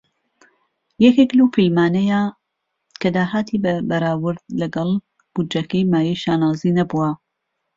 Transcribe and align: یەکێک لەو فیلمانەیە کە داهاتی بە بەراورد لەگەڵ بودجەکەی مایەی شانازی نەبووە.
یەکێک 1.05 1.31
لەو 1.37 1.47
فیلمانەیە 1.55 2.21
کە 3.01 3.09
داهاتی 3.15 3.61
بە 3.63 3.73
بەراورد 3.89 4.43
لەگەڵ 4.61 4.89
بودجەکەی 5.33 5.89
مایەی 5.91 6.21
شانازی 6.23 6.75
نەبووە. 6.77 7.11